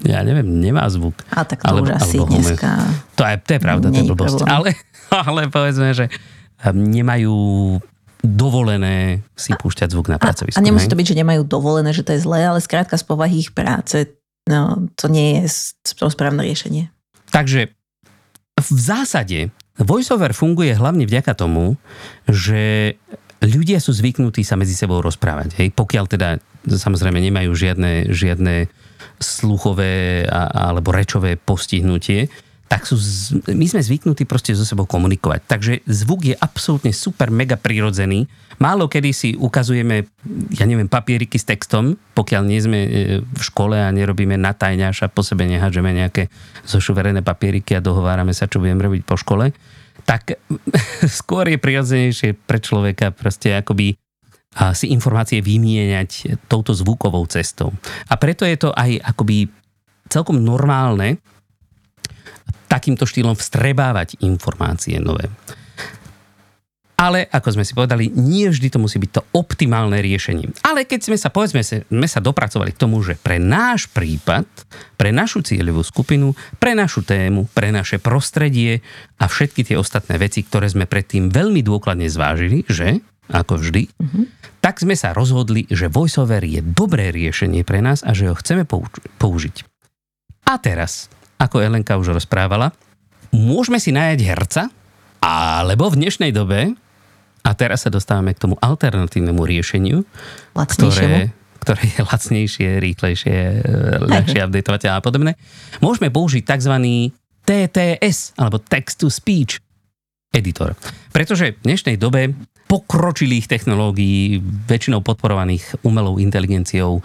[0.02, 1.14] ja neviem, nemá zvuk.
[1.30, 2.82] A tak to alebo, už asi dneska...
[3.14, 4.42] To je, to je pravda, to je blbosť.
[4.42, 4.74] Ale,
[5.30, 6.10] ale povedzme, že
[6.66, 7.78] nemajú
[8.24, 10.58] dovolené si púšťať zvuk na pracovisku.
[10.58, 13.04] A, a nemusí to byť, že nemajú dovolené, že to je zlé, ale skrátka z
[13.06, 14.10] povahy ich práce
[14.48, 16.92] no, to nie je to správne riešenie.
[17.32, 17.72] Takže
[18.60, 21.74] v zásade voiceover funguje hlavne vďaka tomu,
[22.30, 22.94] že
[23.42, 25.58] ľudia sú zvyknutí sa medzi sebou rozprávať.
[25.58, 25.68] Hej?
[25.74, 26.28] Pokiaľ teda
[26.64, 28.70] samozrejme nemajú žiadne, žiadne
[29.20, 32.30] sluchové a, alebo rečové postihnutie,
[32.64, 32.96] tak sú,
[33.52, 35.40] my sme zvyknutí proste so sebou komunikovať.
[35.44, 38.24] Takže zvuk je absolútne super, mega prirodzený.
[38.56, 40.08] Málo kedy si ukazujeme,
[40.56, 45.04] ja neviem, papieriky s textom, pokiaľ nie sme e, v škole a nerobíme na tajňaš
[45.04, 46.32] a po sebe nehádžeme nejaké
[46.64, 49.52] zošuverené papieriky a dohovárame sa, čo budeme robiť po škole,
[50.08, 50.40] tak
[51.20, 54.00] skôr je prirodzenejšie pre človeka proste akoby
[54.54, 57.74] si informácie vymieňať touto zvukovou cestou.
[58.06, 59.50] A preto je to aj akoby
[60.06, 61.18] celkom normálne,
[62.68, 65.30] takýmto štýlom vstrebávať informácie nové.
[66.94, 70.62] Ale, ako sme si povedali, nie vždy to musí byť to optimálne riešenie.
[70.62, 74.46] Ale keď sme sa, povedzme, sme sa dopracovali k tomu, že pre náš prípad,
[74.94, 78.78] pre našu cieľovú skupinu, pre našu tému, pre naše prostredie
[79.18, 84.24] a všetky tie ostatné veci, ktoré sme predtým veľmi dôkladne zvážili, že, ako vždy, mm-hmm.
[84.62, 88.62] tak sme sa rozhodli, že VoiceOver je dobré riešenie pre nás a že ho chceme
[89.18, 89.56] použiť.
[90.46, 92.72] A teraz ako Elenka už rozprávala,
[93.34, 94.62] môžeme si najať herca,
[95.24, 96.74] alebo v dnešnej dobe,
[97.44, 100.00] a teraz sa dostávame k tomu alternatívnemu riešeniu,
[100.56, 101.28] ktoré,
[101.60, 103.36] ktoré je lacnejšie, rýchlejšie,
[104.12, 105.36] ľahšie updatovať a podobne,
[105.84, 106.74] môžeme použiť tzv.
[107.44, 109.60] TTS, alebo Text-to-Speech
[110.32, 110.72] editor.
[111.12, 112.32] Pretože v dnešnej dobe
[112.66, 117.04] pokročilých technológií, väčšinou podporovaných umelou inteligenciou,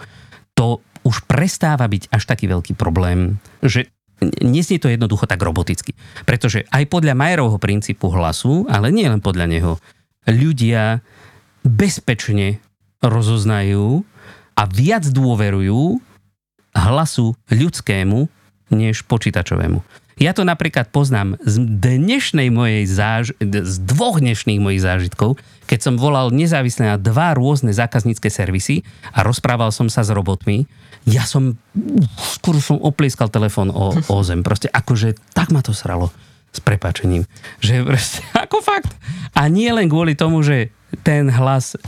[0.56, 3.92] to už prestáva byť až taký veľký problém, že
[4.40, 5.96] neznie to jednoducho tak roboticky.
[6.28, 9.72] Pretože aj podľa Majerovho princípu hlasu, ale nie len podľa neho,
[10.28, 11.00] ľudia
[11.64, 12.60] bezpečne
[13.00, 14.04] rozoznajú
[14.56, 16.00] a viac dôverujú
[16.76, 18.28] hlasu ľudskému
[18.70, 19.82] než počítačovému.
[20.20, 23.32] Ja to napríklad poznám z dnešnej mojej záž...
[23.40, 28.84] z dvoch dnešných mojich zážitkov, keď som volal nezávisle na dva rôzne zákaznícke servisy
[29.16, 30.68] a rozprával som sa s robotmi.
[31.08, 31.56] Ja som,
[32.36, 34.44] skôr som oplieskal telefón o, o zem.
[34.44, 36.12] Proste akože tak ma to sralo
[36.50, 37.24] s prepačením.
[37.62, 38.92] Že proste, ako fakt.
[39.32, 40.74] A nie len kvôli tomu, že
[41.06, 41.78] ten hlas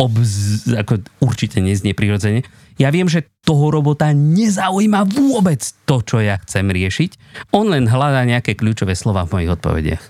[0.00, 2.46] obz, ako určite neznie prirodzene.
[2.80, 7.44] Ja viem, že toho robota nezaujíma vôbec to, čo ja chcem riešiť.
[7.52, 10.04] On len hľadá nejaké kľúčové slova v mojich odpovediach.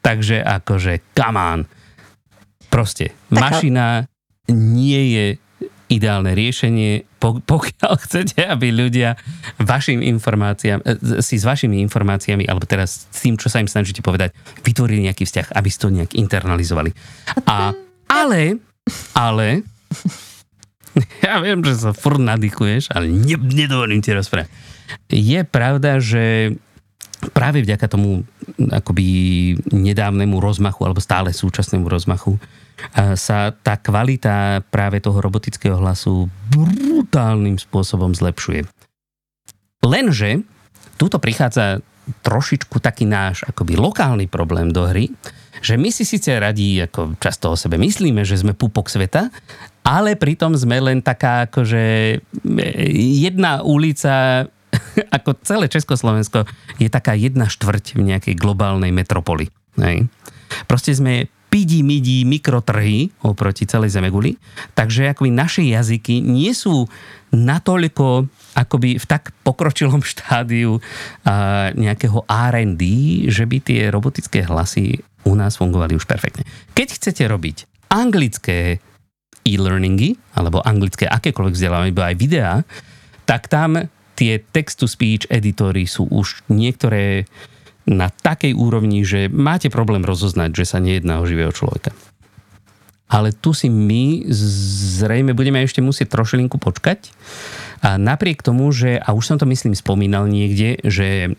[0.00, 1.60] Takže akože, come on.
[2.72, 4.08] Proste, tak, mašina
[4.48, 5.26] nie je
[5.90, 9.18] ideálne riešenie, pokiaľ chcete, aby ľudia
[9.58, 14.00] vašim informáciám, e, si s vašimi informáciami, alebo teraz s tým, čo sa im snažíte
[14.00, 16.94] povedať, vytvorili nejaký vzťah, aby ste to nejak internalizovali.
[17.50, 17.74] A,
[18.06, 18.70] ale
[19.14, 19.62] ale
[21.24, 24.50] ja viem, že sa furt nadýchuješ, ale ne, nedovolím ti rozprávať.
[25.10, 26.56] Je pravda, že
[27.36, 28.24] práve vďaka tomu
[28.72, 29.04] akoby
[29.68, 32.40] nedávnemu rozmachu alebo stále súčasnému rozmachu
[33.12, 38.64] sa tá kvalita práve toho robotického hlasu brutálnym spôsobom zlepšuje.
[39.84, 40.44] Lenže
[40.96, 41.84] túto prichádza
[42.24, 45.12] trošičku taký náš akoby lokálny problém do hry,
[45.60, 49.28] že my si síce radí, ako často o sebe myslíme, že sme pupok sveta,
[49.84, 52.16] ale pritom sme len taká akože
[53.20, 54.48] jedna ulica
[55.16, 56.46] ako celé Československo
[56.78, 59.50] je taká jedna štvrť v nejakej globálnej metropoli.
[59.78, 60.10] Hej.
[60.66, 64.38] Proste sme pidi midi mikrotrhy oproti celej Zemeguli,
[64.78, 66.86] takže akoby naše jazyky nie sú
[67.34, 70.78] natoľko akoby v tak pokročilom štádiu
[71.26, 72.82] a, nejakého R&D,
[73.28, 76.46] že by tie robotické hlasy u nás fungovali už perfektne.
[76.72, 78.78] Keď chcete robiť anglické
[79.42, 82.54] e-learningy, alebo anglické akékoľvek vzdelávanie, alebo aj videá,
[83.26, 83.76] tak tam
[84.20, 87.24] tie text-to-speech editory sú už niektoré
[87.88, 91.96] na takej úrovni, že máte problém rozoznať, že sa nejedná o živého človeka.
[93.10, 94.28] Ale tu si my
[95.00, 97.10] zrejme budeme ešte musieť trošilinku počkať.
[97.80, 101.34] A napriek tomu, že, a už som to myslím spomínal niekde, že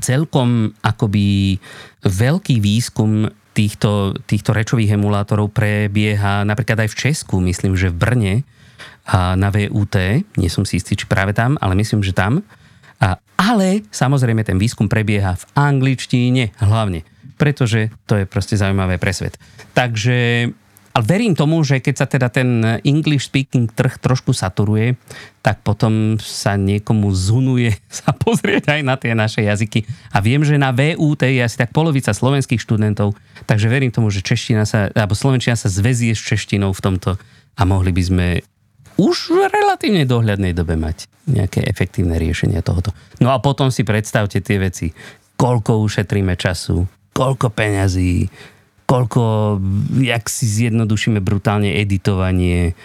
[0.00, 1.58] celkom akoby
[2.06, 8.34] veľký výskum týchto, týchto rečových emulátorov prebieha napríklad aj v Česku, myslím, že v Brne
[9.10, 9.96] na VUT,
[10.38, 12.46] nie som si istý, či práve tam, ale myslím, že tam.
[13.34, 17.02] Ale samozrejme ten výskum prebieha v angličtine hlavne,
[17.34, 19.34] pretože to je proste zaujímavé pre svet.
[19.74, 20.46] Takže
[20.92, 25.00] ale verím tomu, že keď sa teda ten English speaking trh trošku saturuje,
[25.40, 29.88] tak potom sa niekomu zunuje sa pozrieť aj na tie naše jazyky.
[30.12, 33.16] A viem, že na VUT je asi tak polovica slovenských študentov,
[33.48, 37.16] takže verím tomu, že čeština sa, alebo slovenčina sa zväzie s češtinou v tomto
[37.56, 38.26] a mohli by sme
[38.98, 42.90] už v relatívne dohľadnej dobe mať nejaké efektívne riešenie tohoto.
[43.22, 44.90] No a potom si predstavte tie veci,
[45.38, 48.26] koľko ušetríme času, koľko peňazí,
[48.86, 49.56] koľko,
[50.04, 52.76] jak si zjednodušíme brutálne editovanie.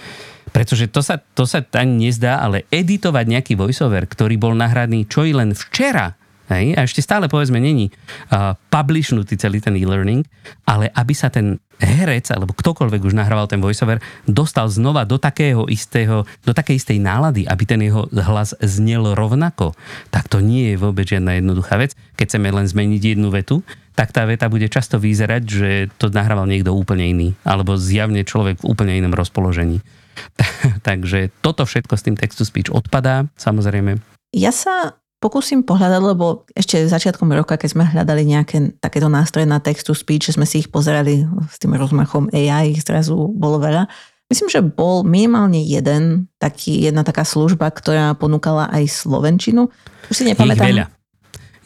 [0.55, 5.27] Pretože to sa, to sa ani nezdá, ale editovať nejaký voiceover, ktorý bol nahraný čo
[5.27, 6.15] i len včera,
[6.47, 10.23] hej, a ešte stále povedzme není uh, publishnutý celý ten e-learning,
[10.63, 15.69] ale aby sa ten herec, alebo ktokoľvek už nahrával ten voiceover, dostal znova do takého
[15.69, 19.77] istého, do takej istej nálady, aby ten jeho hlas znel rovnako,
[20.09, 21.93] tak to nie je vôbec žiadna jednoduchá vec.
[22.17, 23.61] Keď chceme len zmeniť jednu vetu,
[23.97, 28.61] tak tá veta bude často vyzerať, že to nahrával niekto úplne iný, alebo zjavne človek
[28.61, 29.81] v úplne inom rozpoložení.
[30.87, 33.97] Takže toto všetko s tým textu speech odpadá, samozrejme.
[34.37, 39.57] Ja sa pokúsim pohľadať, lebo ešte začiatkom roka, keď sme hľadali nejaké takéto nástroje na
[39.57, 43.89] textu speech, že sme si ich pozerali s tým rozmachom AI, ich zrazu bolo veľa.
[44.27, 49.71] Myslím, že bol minimálne jeden, taký, jedna taká služba, ktorá ponúkala aj slovenčinu.
[50.11, 50.67] Už si nepamätám.
[50.67, 50.85] Je veľa.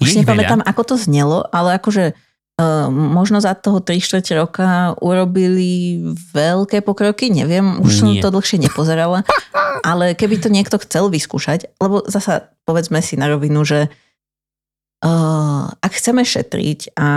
[0.02, 2.18] Už si nepamätám, ako to znelo, ale akože
[2.92, 6.02] možno za toho 3 čtvrte roka urobili
[6.34, 8.22] veľké pokroky, neviem, už som Nie.
[8.22, 9.26] to dlhšie nepozerala,
[9.90, 13.90] ale keby to niekto chcel vyskúšať, lebo zasa povedzme si na rovinu, že
[15.06, 17.10] uh, ak chceme šetriť, a,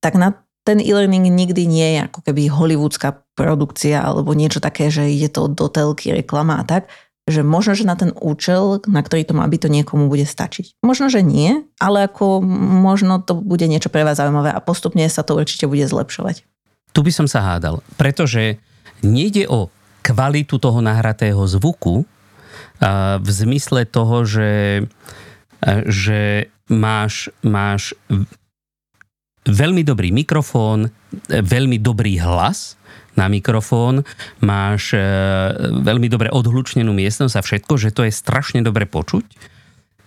[0.00, 5.10] tak na ten e-learning nikdy nie je ako keby hollywoodská produkcia alebo niečo také, že
[5.10, 6.86] ide to do telky, reklama a tak
[7.32, 10.78] že možno, že na ten účel, na ktorý to má byť, to niekomu bude stačiť.
[10.84, 12.44] Možno, že nie, ale ako
[12.84, 16.44] možno to bude niečo pre vás zaujímavé a postupne sa to určite bude zlepšovať.
[16.92, 18.60] Tu by som sa hádal, pretože
[19.00, 19.72] nejde o
[20.04, 22.04] kvalitu toho nahratého zvuku
[23.18, 24.84] v zmysle toho, že,
[25.86, 27.94] že máš, máš
[29.46, 30.90] veľmi dobrý mikrofón,
[31.30, 32.74] veľmi dobrý hlas
[33.12, 34.08] na mikrofón,
[34.40, 34.96] máš
[35.60, 39.24] veľmi dobre odhlučnenú miestnosť a všetko, že to je strašne dobre počuť.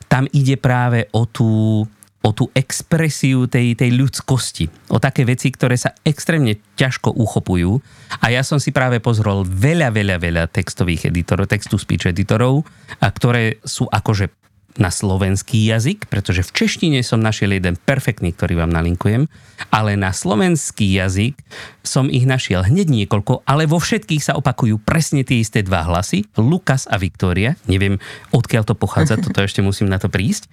[0.10, 1.84] Tam ide práve o tú
[2.26, 7.78] o tú expresiu tej, tej ľudskosti, o také veci, ktoré sa extrémne ťažko uchopujú.
[8.18, 12.66] A ja som si práve pozrel veľa, veľa, veľa textových editorov, textu speech editorov,
[12.98, 14.34] a ktoré sú akože
[14.76, 19.32] na slovenský jazyk, pretože v češtine som našiel jeden perfektný, ktorý vám nalinkujem,
[19.72, 21.40] ale na slovenský jazyk
[21.82, 26.28] som ich našiel hneď niekoľko, ale vo všetkých sa opakujú presne tie isté dva hlasy,
[26.36, 27.56] Lukas a Viktória.
[27.72, 28.04] Neviem,
[28.36, 30.52] odkiaľ to pochádza, toto ešte musím na to prísť.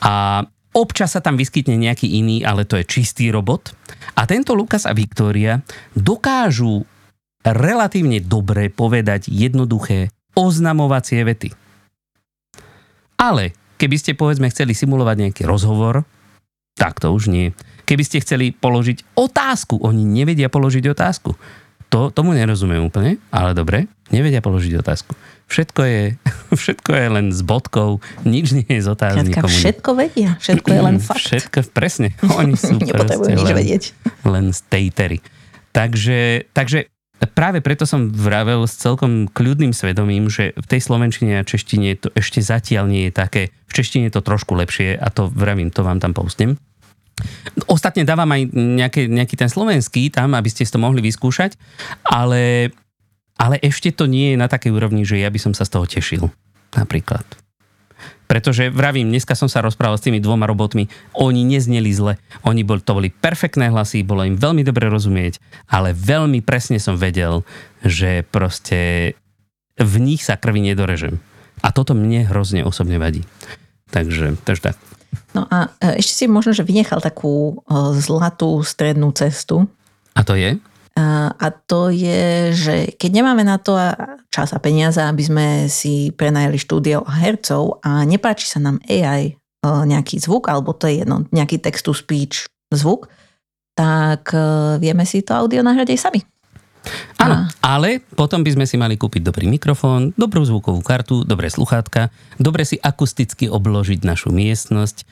[0.00, 3.74] A Občas sa tam vyskytne nejaký iný, ale to je čistý robot.
[4.14, 5.66] A tento Lukas a Viktória
[5.98, 6.86] dokážu
[7.42, 11.50] relatívne dobre povedať jednoduché oznamovacie vety.
[13.20, 16.08] Ale keby ste povedzme chceli simulovať nejaký rozhovor,
[16.72, 17.52] tak to už nie.
[17.84, 21.36] Keby ste chceli položiť otázku, oni nevedia položiť otázku.
[21.90, 25.12] To, tomu nerozumiem úplne, ale dobre, nevedia položiť otázku.
[25.50, 26.02] Všetko je,
[26.62, 29.50] všetko je len s bodkou, nič nie je s otáznikom.
[29.50, 31.26] Všetko vedia, všetko je len fakt.
[31.26, 32.14] Všetko, presne.
[32.40, 33.92] Oni sú nič len, vedieť.
[34.24, 35.18] Len stejtery.
[35.74, 36.86] Takže, takže
[37.28, 42.08] práve preto som vravel s celkom kľudným svedomím, že v tej slovenčine a češtine to
[42.16, 43.42] ešte zatiaľ nie je také.
[43.68, 46.56] V češtine je to trošku lepšie a to vravím, to vám tam postnem.
[47.68, 51.60] Ostatne dávam aj nejaké, nejaký ten slovenský tam, aby ste to mohli vyskúšať,
[52.08, 52.72] ale,
[53.36, 55.84] ale ešte to nie je na takej úrovni, že ja by som sa z toho
[55.84, 56.24] tešil.
[56.72, 57.26] Napríklad.
[58.30, 60.86] Pretože vravím, dneska som sa rozprával s tými dvoma robotmi,
[61.18, 62.14] oni nezneli zle,
[62.46, 66.94] oni bol, to boli perfektné hlasy, bolo im veľmi dobre rozumieť, ale veľmi presne som
[66.94, 67.42] vedel,
[67.82, 69.12] že proste
[69.74, 71.18] v nich sa krvi nedorežem.
[71.58, 73.26] A toto mne hrozne osobne vadí.
[73.90, 74.76] Takže, takže tak.
[75.34, 79.66] No a e, ešte si možno, že vynechal takú e, zlatú strednú cestu.
[80.14, 80.54] A to je?
[80.98, 83.78] A, a to je, že keď nemáme na to
[84.28, 89.32] čas a peniaze, aby sme si prenajali štúdio a hercov a nepáči sa nám AI
[89.32, 89.32] e,
[89.64, 93.10] nejaký zvuk, alebo to je jedno, nejaký text-to-speech zvuk,
[93.78, 94.34] tak
[94.76, 96.20] vieme si to audio nahrať aj sami.
[97.20, 102.08] Áno, ale potom by sme si mali kúpiť dobrý mikrofón, dobrú zvukovú kartu, dobré sluchátka,
[102.40, 105.04] dobre si akusticky obložiť našu miestnosť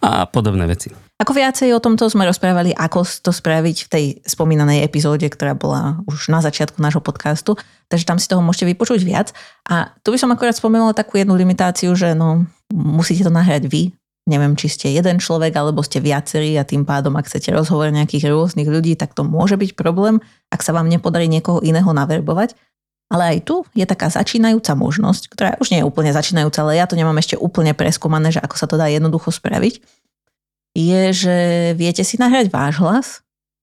[0.00, 0.88] a podobné veci.
[1.20, 6.00] Ako viacej o tomto sme rozprávali, ako to spraviť v tej spomínanej epizóde, ktorá bola
[6.08, 7.60] už na začiatku nášho podcastu,
[7.92, 9.28] takže tam si toho môžete vypočuť viac.
[9.68, 13.92] A tu by som akorát spomenula takú jednu limitáciu, že no, musíte to nahrať vy,
[14.24, 18.32] neviem, či ste jeden človek alebo ste viacerí a tým pádom, ak chcete rozhovor nejakých
[18.32, 22.56] rôznych ľudí, tak to môže byť problém, ak sa vám nepodarí niekoho iného naverbovať.
[23.10, 26.86] Ale aj tu je taká začínajúca možnosť, ktorá už nie je úplne začínajúca, ale ja
[26.86, 29.82] to nemám ešte úplne preskúmané, že ako sa to dá jednoducho spraviť,
[30.78, 31.36] je, že
[31.74, 33.06] viete si nahrať váš hlas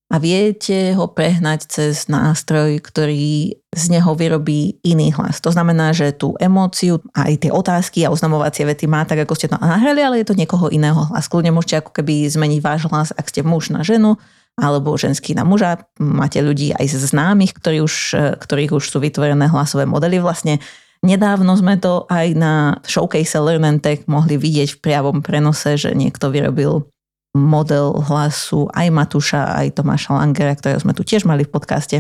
[0.07, 5.43] a viete ho prehnať cez nástroj, ktorý z neho vyrobí iný hlas.
[5.43, 9.51] To znamená, že tú emóciu, aj tie otázky a oznamovacie vety má tak, ako ste
[9.51, 11.27] to nahrali, ale je to niekoho iného hlas.
[11.27, 14.15] Kľudne môžete ako keby zmeniť váš hlas, ak ste muž na ženu,
[14.57, 15.85] alebo ženský na muža.
[16.01, 17.95] Máte ľudí aj z známych, ktorí už,
[18.41, 20.17] ktorých už sú vytvorené hlasové modely.
[20.17, 20.57] Vlastne
[21.05, 25.93] nedávno sme to aj na showcase Learn and Tech mohli vidieť v priavom prenose, že
[25.93, 26.89] niekto vyrobil
[27.37, 31.97] model hlasu aj Matúša, aj Tomáša Langera, ktorého sme tu tiež mali v podcaste.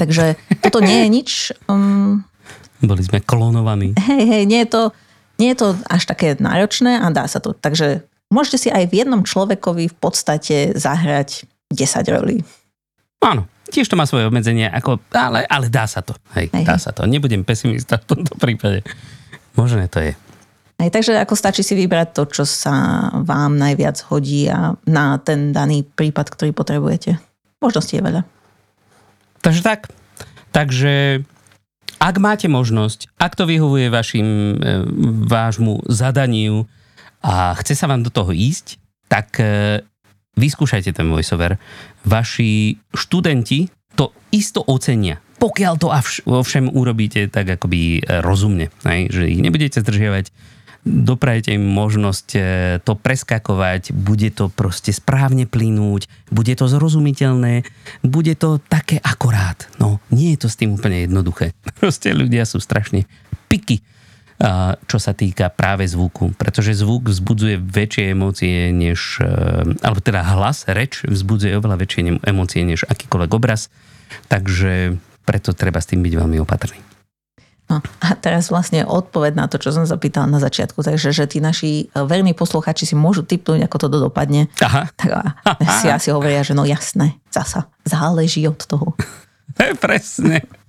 [0.00, 1.30] Takže toto nie je nič...
[1.68, 2.24] Um,
[2.80, 3.92] Boli sme klonovaní.
[4.00, 4.82] Hej, hej, nie je, to,
[5.36, 7.52] nie je to až také náročné a dá sa to.
[7.52, 12.40] Takže môžete si aj v jednom človekovi v podstate zahrať 10 rolí.
[13.20, 16.16] Áno, tiež to má svoje obmedzenie, ako, ale, ale dá sa to.
[16.32, 17.04] Hej, hej, dá sa to.
[17.04, 18.80] Nebudem pesimista v tomto prípade.
[19.54, 20.12] Možné to je.
[20.80, 25.52] Aj, takže ako stačí si vybrať to, čo sa vám najviac hodí a na ten
[25.52, 27.20] daný prípad, ktorý potrebujete.
[27.60, 28.22] Možností je veľa.
[29.44, 29.92] Takže tak.
[30.56, 31.20] Takže
[32.00, 34.88] ak máte možnosť, ak to vyhovuje vašim, e,
[35.28, 36.64] vášmu zadaniu
[37.20, 38.80] a chce sa vám do toho ísť,
[39.10, 39.84] tak e,
[40.40, 41.60] vyskúšajte ten voiceover.
[42.06, 45.20] Vaši študenti to isto ocenia.
[45.40, 45.88] Pokiaľ to
[46.28, 50.32] vo všem urobíte tak akoby e, rozumne, že ich nebudete zdržiavať,
[50.84, 52.40] doprajete im možnosť e,
[52.80, 57.68] to preskakovať, bude to proste správne plynúť, bude to zrozumiteľné,
[58.00, 59.68] bude to také akorát.
[59.76, 61.52] No, nie je to s tým úplne jednoduché.
[61.80, 63.04] Proste ľudia sú strašne
[63.52, 63.84] piky,
[64.88, 69.28] čo sa týka práve zvuku, pretože zvuk vzbudzuje väčšie emócie než, e,
[69.84, 73.68] alebo teda hlas, reč vzbudzuje oveľa väčšie emócie než akýkoľvek obraz,
[74.32, 74.96] takže
[75.28, 76.80] preto treba s tým byť veľmi opatrný.
[77.70, 80.82] No a teraz vlastne odpoveď na to, čo som zapýtala na začiatku.
[80.82, 84.48] Takže, že tí naši e, verní posluchači si môžu typnúť, ako to dopadne.
[84.64, 84.88] Aha.
[84.96, 85.22] Tak a
[85.78, 88.96] si asi hovoria, že no jasné, zasa, záleží od toho.
[89.84, 90.59] Presne.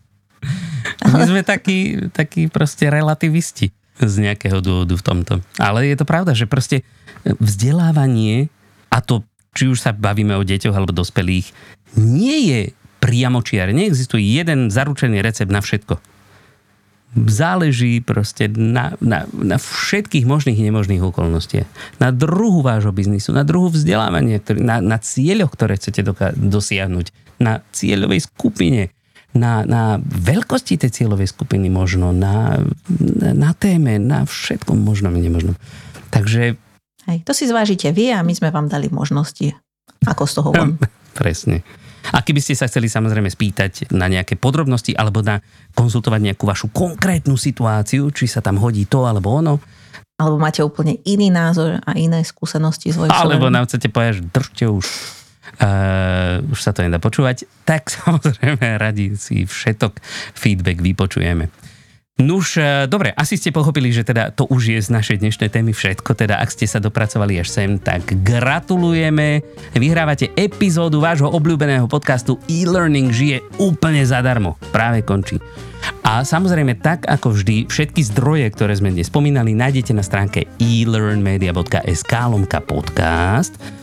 [1.05, 5.33] My sme takí, takí proste relativisti z nejakého dôvodu v tomto.
[5.61, 6.81] Ale je to pravda, že proste
[7.25, 8.49] vzdelávanie,
[8.89, 9.21] a to
[9.51, 11.51] či už sa bavíme o deťoch alebo dospelých,
[11.99, 12.59] nie je
[13.03, 13.75] priamočiar.
[13.75, 15.99] Neexistuje jeden zaručený recept na všetko
[17.11, 21.67] záleží proste na, na, na všetkých možných a nemožných okolnostiach.
[21.99, 27.11] Na druhu vášho biznisu, na druhu vzdelávania, ktorý, na, na cieľoch, ktoré chcete doka- dosiahnuť,
[27.41, 28.93] na cieľovej skupine,
[29.31, 32.59] na, na veľkosti tej cieľovej skupiny možno, na,
[32.91, 35.55] na, na téme, na všetkom možnom a nemožnom.
[36.11, 36.59] Takže...
[37.07, 39.55] Hej, to si zvážite vy a my sme vám dali možnosti,
[40.03, 40.69] ako z toho von.
[41.19, 41.63] Presne.
[42.11, 45.37] A keby ste sa chceli samozrejme spýtať na nejaké podrobnosti alebo na
[45.77, 49.61] konzultovať nejakú vašu konkrétnu situáciu, či sa tam hodí to alebo ono,
[50.21, 54.63] alebo máte úplne iný názor a iné skúsenosti z Alebo nám chcete povedať, že držte
[54.69, 54.85] už,
[56.47, 59.99] už sa to nedá počúvať, tak samozrejme radi si všetok
[60.37, 61.71] feedback vypočujeme.
[62.21, 65.73] Nuž, e, dobre, asi ste pochopili, že teda to už je z našej dnešnej témy
[65.73, 69.41] všetko, teda ak ste sa dopracovali až sem, tak gratulujeme.
[69.73, 74.59] Vyhrávate epizódu vášho obľúbeného podcastu e-learning žije úplne zadarmo.
[74.69, 75.41] Práve končí.
[76.05, 82.13] A samozrejme, tak ako vždy, všetky zdroje, ktoré sme dnes spomínali, nájdete na stránke elearnmedia.sk
[82.29, 83.80] lomka podcast.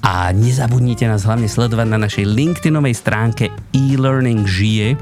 [0.00, 4.96] A nezabudnite nás hlavne sledovať na našej LinkedInovej stránke e-learning žije,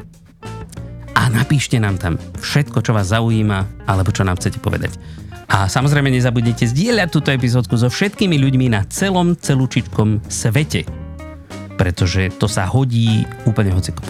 [1.18, 4.94] a napíšte nám tam všetko, čo vás zaujíma alebo čo nám chcete povedať.
[5.50, 11.08] A samozrejme nezabudnite zdieľať túto epizódku so všetkými ľuďmi na celom celúčičkom svete
[11.78, 14.02] pretože to sa hodí úplne hocikom.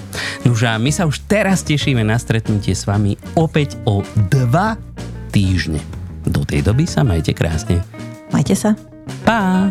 [0.49, 4.01] Nože a my sa už teraz tešíme na stretnutie s vami opäť o
[4.32, 4.80] dva
[5.28, 5.84] týždne.
[6.24, 7.84] Do tej doby sa majte krásne.
[8.32, 8.72] Majte sa.
[9.28, 9.68] Pa!